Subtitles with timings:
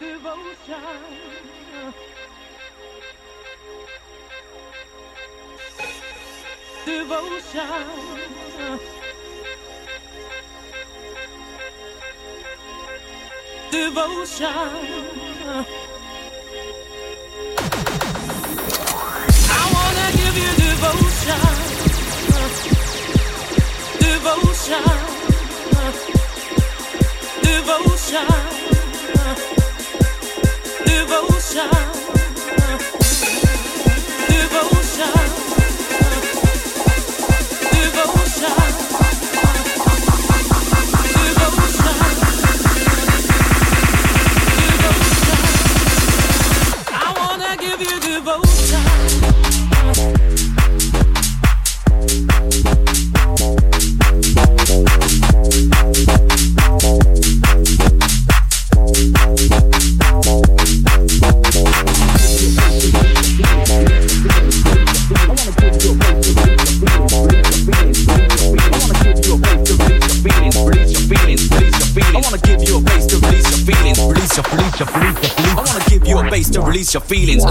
[0.00, 0.76] Devotion.
[6.84, 7.70] Devotion.
[13.70, 14.46] Devotion.
[19.52, 20.69] I wanna give you
[24.22, 24.84] Devotion,
[27.42, 28.26] devotion,
[30.84, 31.70] devotion,
[34.28, 35.14] devotion,
[37.72, 38.79] devotion.
[76.94, 77.44] your feelings.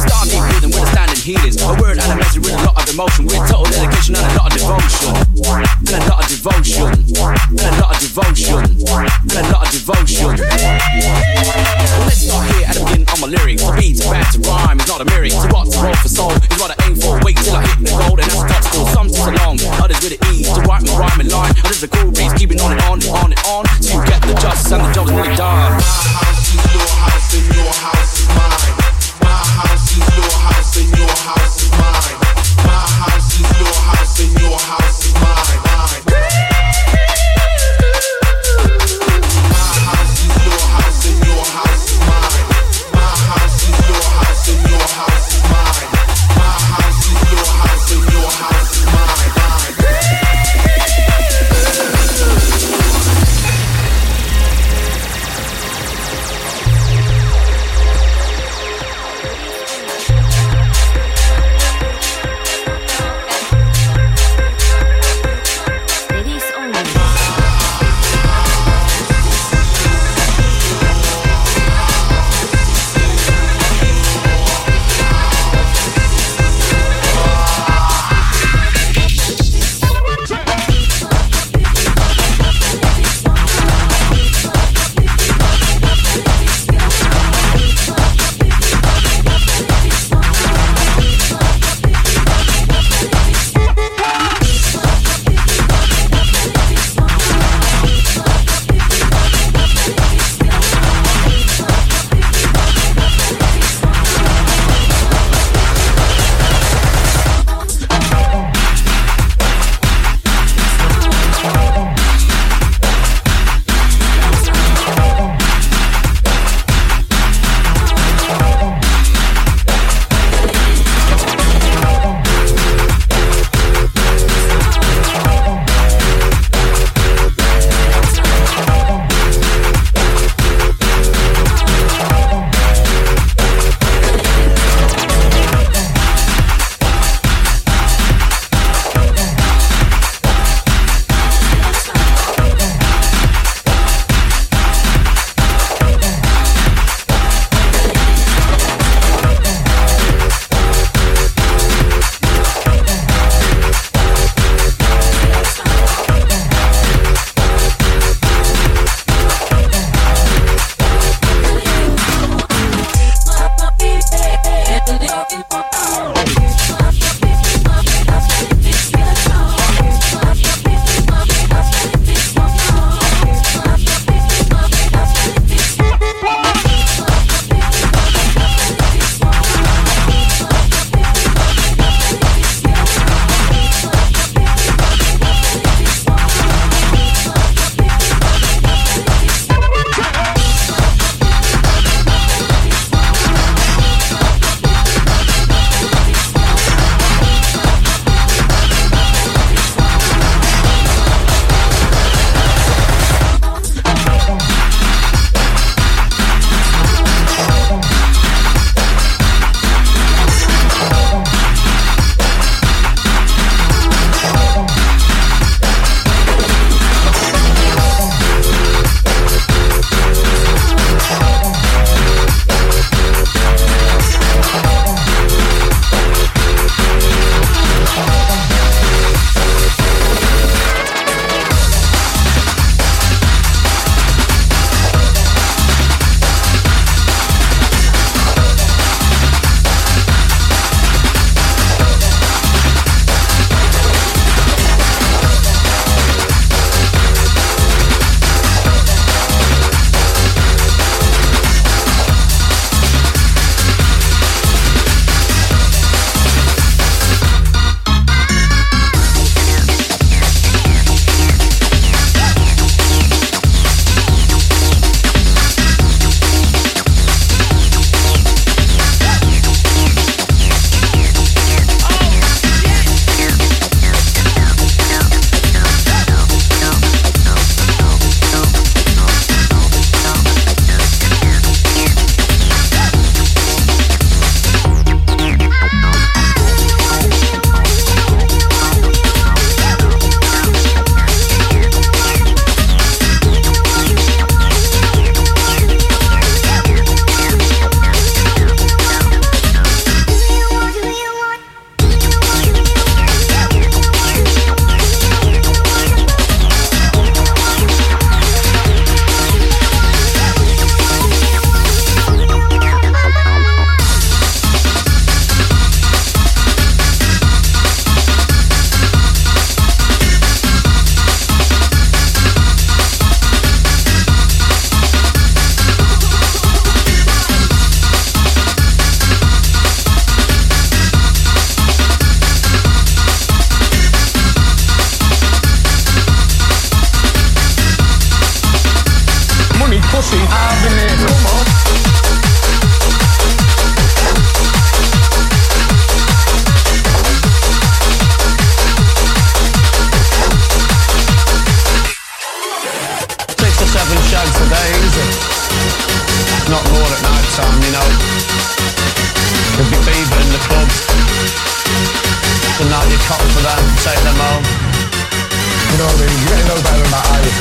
[365.69, 366.17] You know what I mean?
[366.17, 367.33] You're getting no better than that, are you?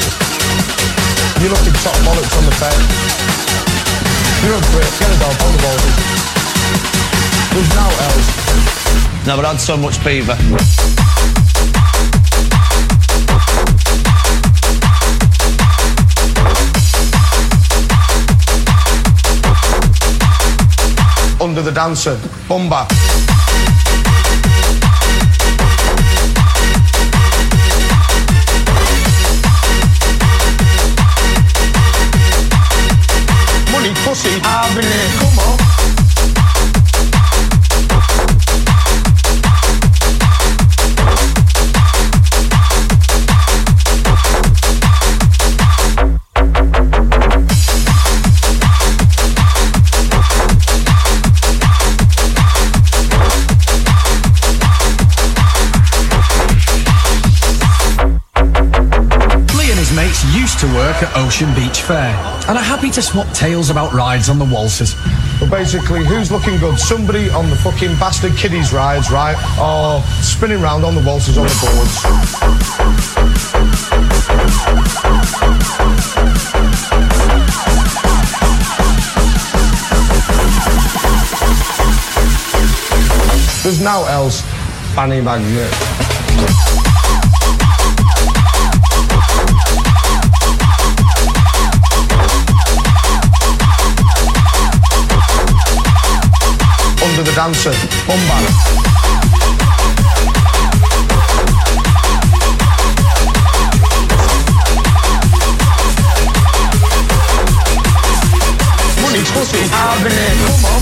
[1.41, 3.19] You're looking top bollocks on the fence.
[4.45, 4.91] You're a prick.
[5.01, 5.79] Get a dog on the ball.
[7.55, 8.29] There's no else.
[9.27, 10.37] No, but I had so much beaver.
[21.41, 22.17] Under the dancer.
[22.49, 23.28] Bumba.
[60.59, 62.13] To work at Ocean Beach Fair
[62.49, 64.97] and are happy to swap tales about rides on the waltzers.
[65.39, 66.77] But basically, who's looking good?
[66.81, 69.37] Somebody on the fucking bastard kiddies rides, right?
[69.61, 72.03] Or spinning round on the waltzers on the boards.
[83.63, 84.41] There's now else.
[84.97, 86.68] Fanny Magnet.
[97.39, 97.71] Under the dancer.
[98.07, 98.39] Bumba.
[109.03, 110.63] Money, pussy, having it.
[110.63, 110.78] Come on.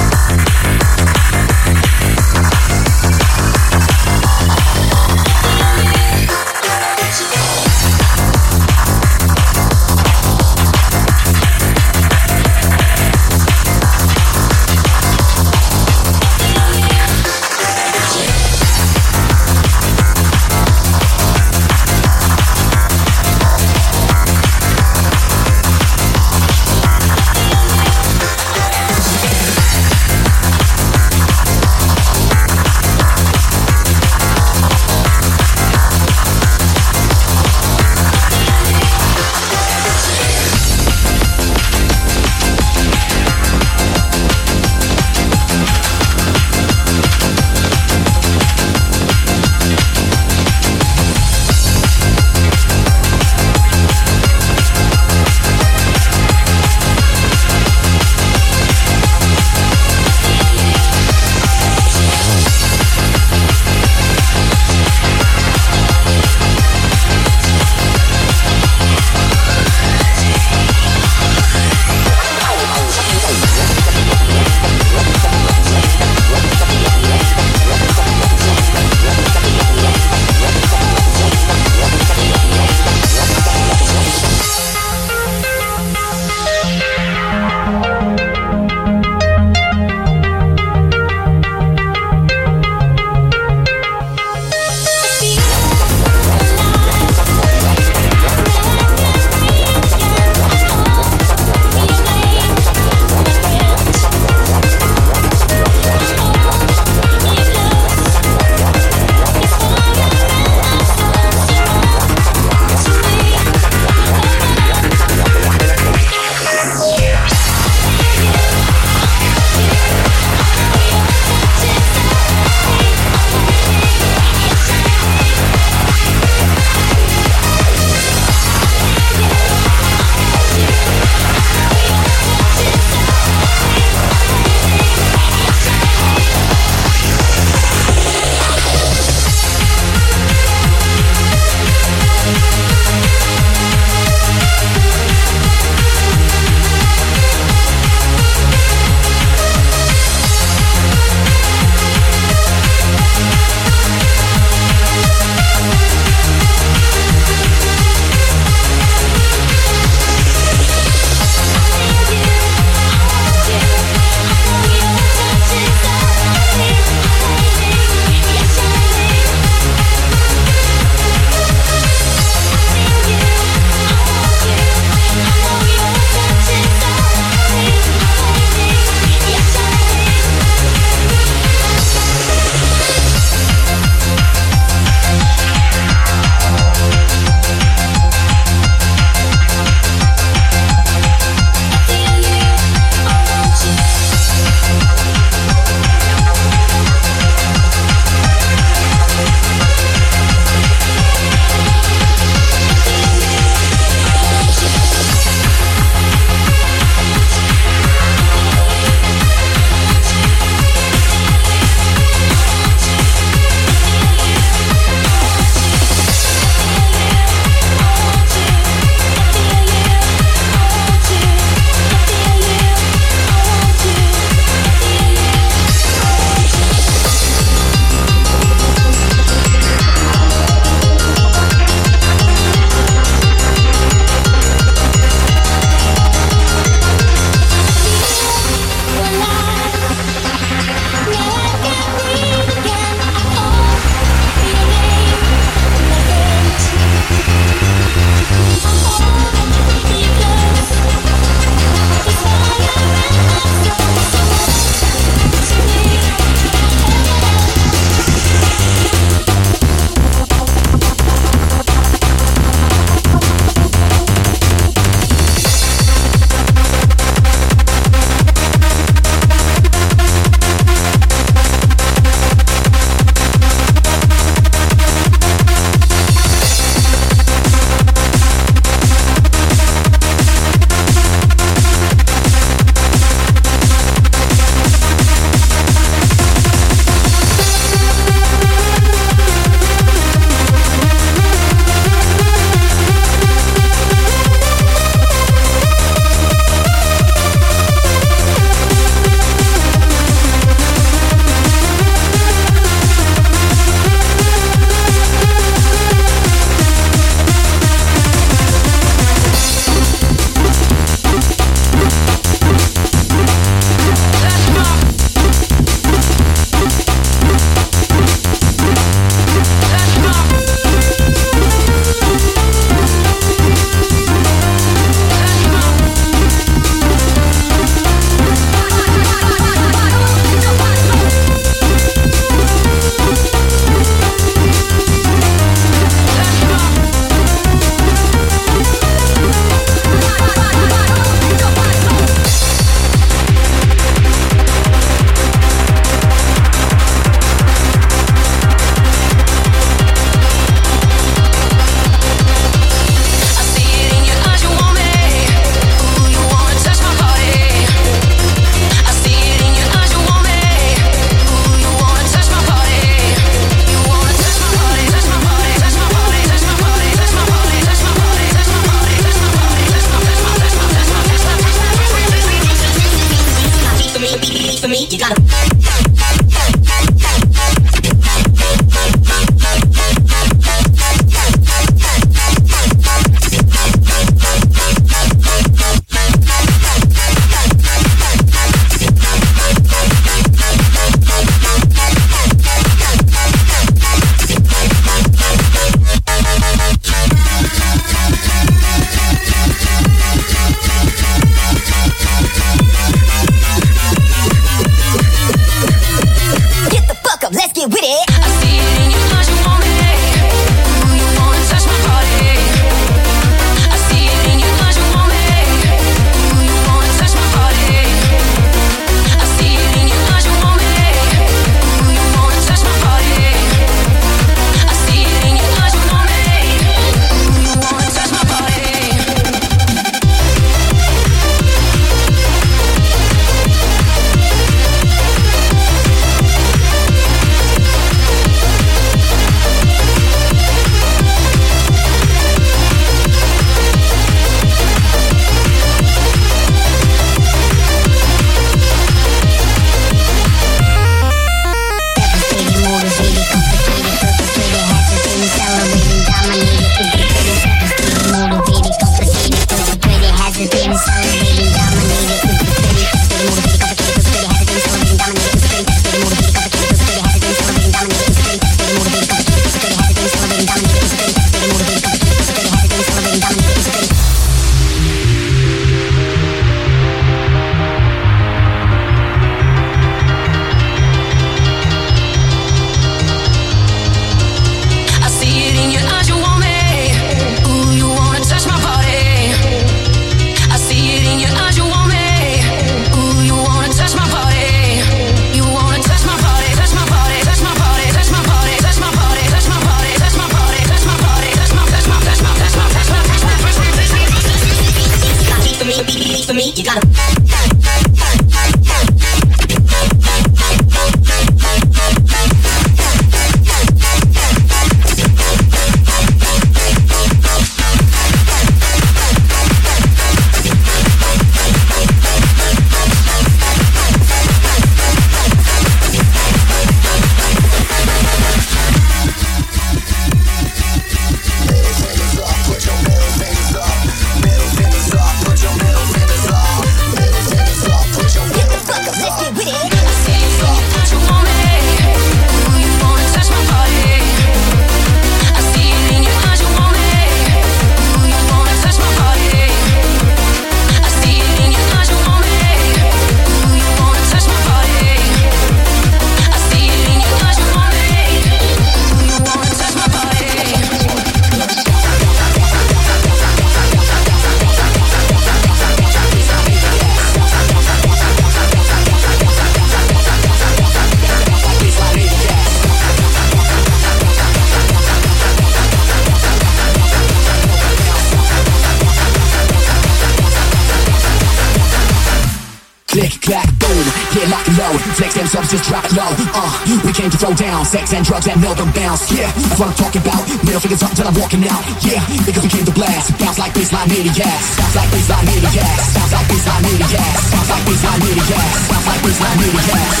[587.68, 589.12] sex and drugs and Melbourne bounce.
[589.12, 590.24] Yeah, that's what I'm talking about.
[590.40, 591.60] Middle fingers up till I'm walking out.
[591.84, 593.12] Yeah, because we came to blast.
[593.20, 594.56] Bounce like baseline, near the ass.
[594.56, 595.92] Bounce like baseline, near the ass.
[595.92, 597.28] Bounce like baseline, near the ass.
[597.28, 598.72] Bounce like baseline, near the ass.
[598.72, 600.00] Bounce like baseline, near the ass.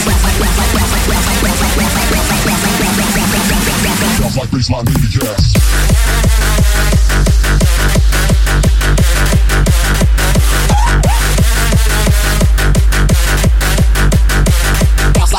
[4.16, 5.58] Bounce like baseline, near the ass.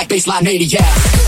[0.10, 1.19] baseline 80 yeah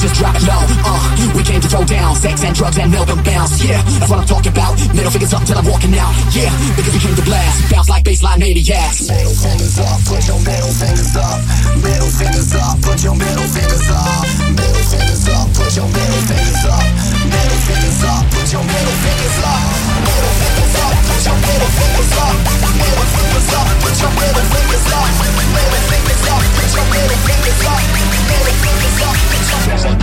[0.00, 0.64] just drop low.
[0.80, 3.62] Uh, we came to throw down sex and drugs and and bounce.
[3.62, 4.72] Yeah, that's what I'm talking about.
[4.96, 6.12] Middle fingers up till I'm walking out.
[6.32, 7.70] Yeah, because we came to blast.
[7.70, 9.08] Bounce like baseline maniacs.
[9.08, 11.38] Middle fingers up, put your middle fingers up.
[11.84, 14.24] Middle fingers up, put your middle fingers up.
[14.56, 17.19] Middle fingers up, put your middle fingers up.
[17.30, 19.62] Middle fingers up, put your middle fingers up.
[20.02, 23.30] Middle fingers up, Middle fingers up, put your middle fingers up.
[23.30, 25.06] Middle fingers up, put your middle fingers up.
[25.22, 27.82] Middle fingers up, put your middle fingers up.
[27.94, 29.98] Middle fingers up, put your Bounce like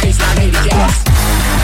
[0.00, 1.63] baseline maniacs.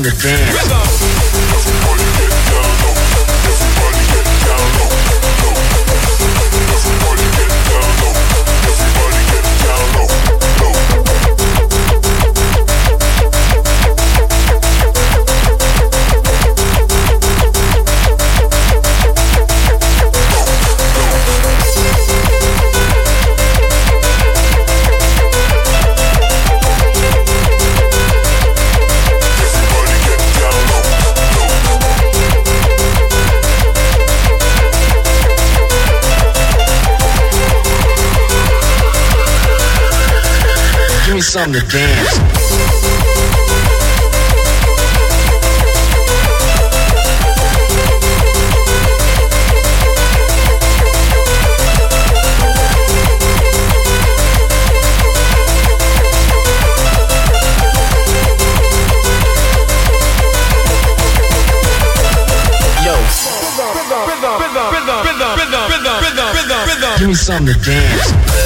[0.00, 0.59] understand.
[41.10, 42.18] Give me something to dance.
[66.98, 68.39] Give me something to dance.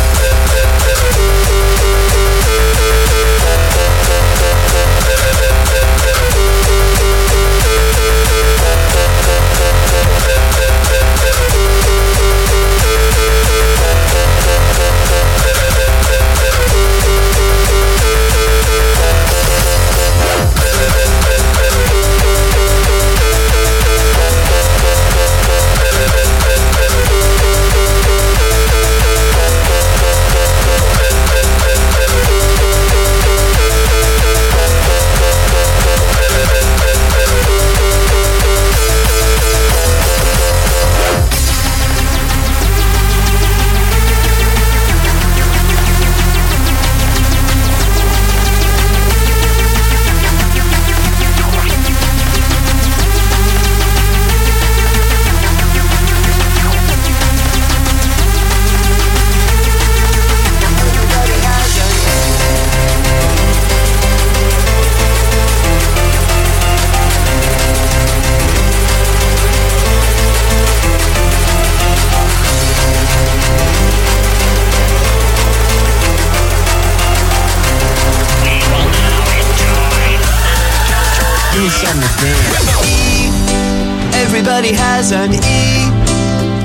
[84.65, 85.85] Everybody has an E,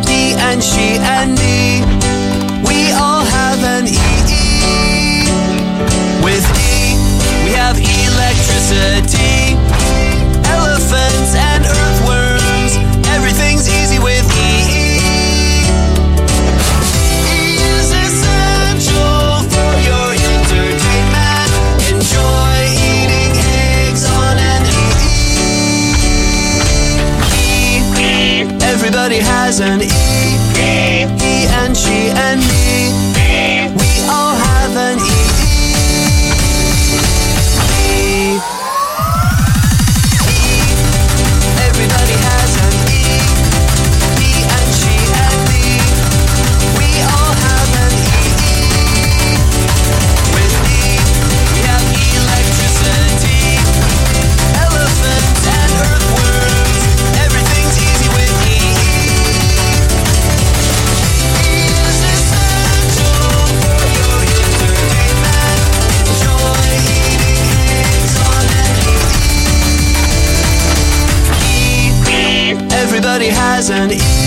[0.09, 1.83] E and she and me.
[2.65, 3.99] We all have an E,
[4.31, 5.27] E.
[6.23, 6.95] With E,
[7.43, 9.48] we have electricity.
[29.62, 32.59] an E, E, E, and G, and
[73.72, 74.18] and